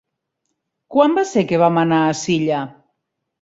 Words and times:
Quan 0.95 1.13
va 1.17 1.25
ser 1.33 1.43
que 1.51 1.59
vam 1.65 1.77
anar 1.83 2.01
a 2.07 2.17
Silla? 2.23 2.63